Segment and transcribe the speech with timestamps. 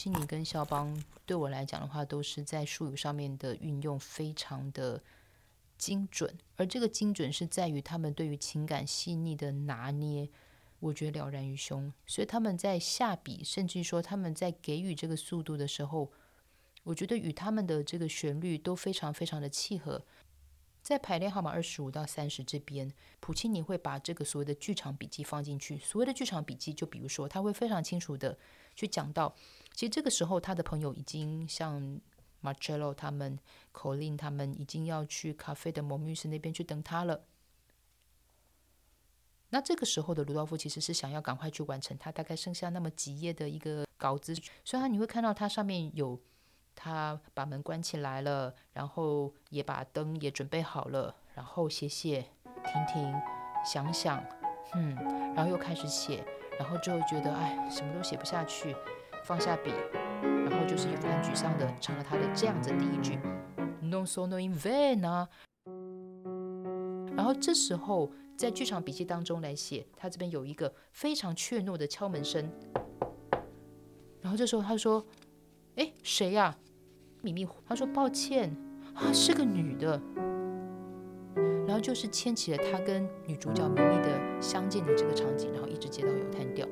[0.00, 5.02] 普契尼跟肖邦对我来讲的话，都是在术语上面的运用非常的
[5.76, 10.26] 精准，而这个精准是在于他们对于情感细腻的拿捏，
[10.78, 11.92] 我觉得了然于胸。
[12.06, 16.10] 所以他们在下笔，甚至说他们在给予这个速度的时候，
[16.82, 20.02] 我觉得与他们的这个旋律都非常非常的契合。
[20.80, 22.90] 在排练号码二十五到三十这边，
[23.20, 25.76] 普契尼会把这个所谓的剧场笔记放进去。
[25.76, 28.38] 所谓的剧场笔记，就比如说他会非常清楚的
[28.74, 29.36] 去讲到。
[29.72, 32.00] 其实这个时候，他的朋友已经像
[32.42, 33.38] Marcello 他们、
[33.72, 37.24] 科林他们已经要去咖啡的某密斯那边去等他了。
[39.52, 44.34] 那这个时候的卢道夫其实是想要赶快去完成他大概剩下那么几页的一个稿子，
[44.64, 46.20] 所以他你会看到他上面有
[46.76, 53.12] 他把门关起来了，然后也把灯也准备好了，然后写写停停
[53.64, 54.24] 想想，
[54.74, 54.94] 嗯，
[55.34, 56.24] 然后又开始写，
[56.58, 58.76] 然后就会觉得哎，什么都写不下去。
[59.30, 59.70] 放下笔，
[60.22, 63.16] 然后就是很沮丧的唱了他的这样子第一句
[63.80, 65.28] ，No sono in vain 啊。
[67.14, 72.50] 然后这时候在剧场笔记当中来写，他这边有一个非常怯懦的敲门声。
[74.20, 75.06] 然后这时候他说
[75.78, 76.58] ：“哎，谁呀？”
[77.22, 78.56] 米米他说：“抱歉，
[78.96, 80.02] 啊，是个女的。”
[81.68, 86.66] 然后就是牵起了他跟女主角米米的相见的这个场景，然后一直接到有叹调。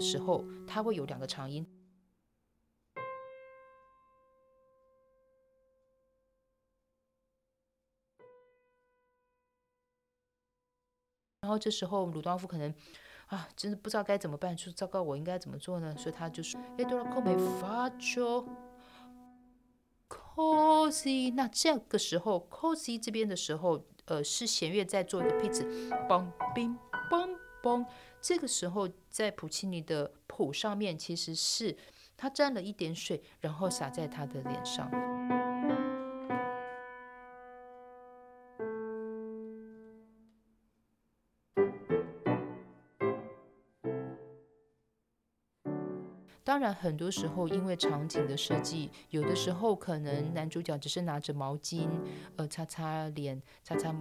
[0.00, 1.66] 时候，它会有两个长音，
[11.42, 12.72] 然后这时候鲁道夫可能
[13.26, 15.96] 啊，真的不知道该怎么办，说糟糕，我应该怎么做呢？
[15.96, 18.46] 所以他就说：“E do la come faccio
[20.08, 25.64] così。”那这个时候，così 这边的时候，呃，是弦乐在做一个 pitch，
[26.08, 26.76] 嘣冰
[27.08, 27.84] 嘣崩。
[28.20, 31.76] 这个时候，在普契尼的谱上面，其实是
[32.16, 34.90] 他沾了一点水，然后洒在他的脸上。
[46.42, 51.86] 当然，很多时候因为场景的设计，有的时候可能男主角只是拿着毛巾，
[52.36, 53.92] 呃，擦擦脸，擦擦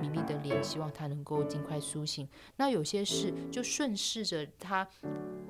[0.00, 2.28] 米米的脸，希望他能够尽快苏醒。
[2.56, 4.86] 那有些事就顺势着他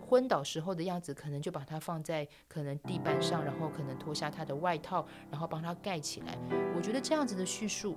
[0.01, 6.39] 昏倒时候的样子，可能就把他放在可能地板上，然后可能脱下他的外套，然后帮他盖起来。
[6.75, 7.97] 我觉得这样子的叙述，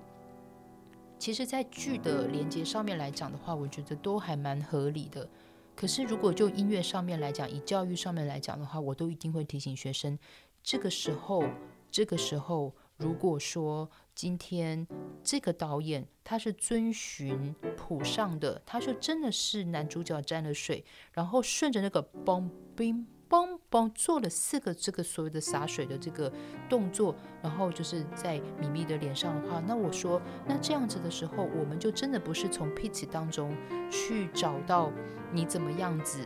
[1.19, 5.29] 其实在剧的连接上面来讲的话，我觉得都还蛮合理的。
[5.75, 10.17] 可是，如果就音乐上面来讲，以教育上面来讲的话，我都一定会提醒学生，
[10.61, 11.43] 这个时候，
[11.89, 14.87] 这个时候，如果说今天
[15.23, 23.07] 这个导演他是遵循谱上的，他就真的是男主角沾了水，然后顺着那个嘣冰。
[23.31, 26.29] 嘣嘣做了四个这个所谓的洒水的这个
[26.67, 33.55] 动作，然后就是在米米的脸上的话，那我说，那这样子的时候，我们就真的不是从 pitch 当中
[33.89, 34.91] 去找到
[35.31, 36.19] 你怎么样子。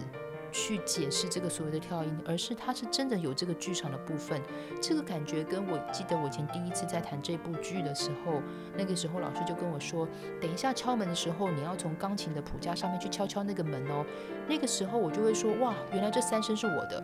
[0.56, 4.42] 去解释这个所谓的跳音，而是它是真的有这个剧场的部分。
[4.82, 8.42] 这个感觉跟我记得我以前第一次在谈这部剧的时候，
[8.78, 10.08] 那个时候老师就跟我说，
[10.40, 14.06] 等一下敲门的时候，你要从钢琴的谱架上面去敲敲那个门哦。
[14.48, 17.04] 那个时候我就会说，哇，原来这三声是我的。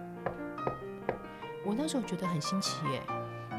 [1.65, 3.01] 我那时候觉得很新奇耶，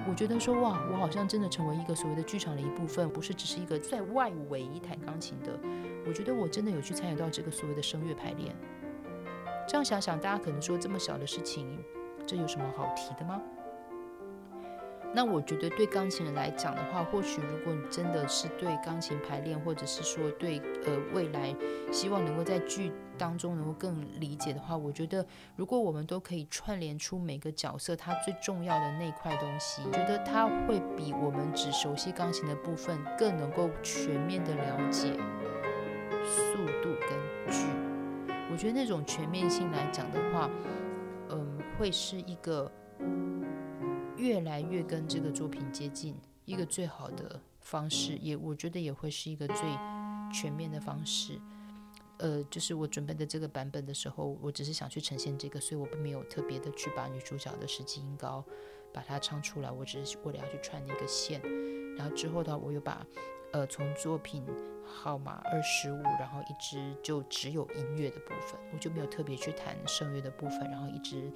[0.09, 5.53] 我觉得说，哇，我好像真的成为一个所谓的剧场的一部分，不是只是一个在外围弹钢琴的。
[6.06, 8.56] 我觉得我真的有去参与到这个所谓的声乐排练。
[9.67, 11.82] 这样想想，大家可能说这么小的事情，
[12.26, 13.41] 这有什么好提的吗？
[15.14, 21.55] 那我觉得对钢琴人来讲的话，或许如果你真的是对钢琴排练，或者是说对呃未来
[21.93, 35.12] 希望能够在剧当中能够更理解的话，我觉得如果我们都可以串联出每个角色他最重要的那块东西，觉得他会比我们只熟悉钢琴的部分更能够全面的了解
[38.53, 40.51] 我觉得那种全面性来讲的话，
[41.31, 42.71] 嗯，会是一个
[44.19, 46.15] 越来越跟这个作品接近
[46.45, 49.57] 一个最好的方式，也我觉得也会是一个最
[50.31, 51.41] 全面的方式。
[52.19, 58.45] 呃，就是我准备的这个版本的时候，我只是想去呈现这个，所以我并没有特别的去把女主角的实际音高
[58.93, 61.41] 把它唱出来，我只是为了要去串那个线。
[61.97, 63.05] 然后之后的话，我又把
[63.53, 64.45] 呃从作品
[64.85, 71.31] 号码二十五，然后一直就只有音乐的部分，我就没有特别去谈声乐的部分，然后一直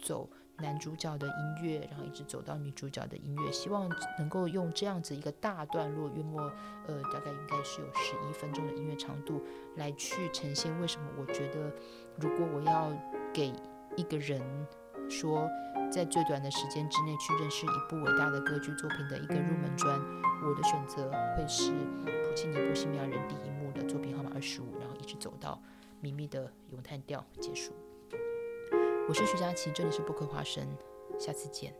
[0.00, 0.28] 走。
[0.58, 6.42] 男主角的音乐，然后一直走到女主角的音乐，希望能够用这样子一个大段落，约莫
[6.86, 9.42] 呃大概应该是有十一分钟的音乐长度，
[9.76, 11.72] 来去呈现为什么我觉得，
[12.20, 12.92] 如果我要
[13.32, 13.52] 给
[13.96, 14.40] 一个人
[15.08, 15.48] 说，
[15.90, 19.98] 在最短的时间之内去认识一部伟大的歌剧作品的一个入门砖，
[20.44, 21.70] 我的选择会是
[22.24, 25.62] 普契尼《波西米亚人》第一幕的作品号码二十五，然后一直走到
[26.00, 27.72] 秘密的《咏叹调》结束。
[29.08, 30.66] 我是徐佳琪，这里是剥壳花生，
[31.18, 31.72] 下次见。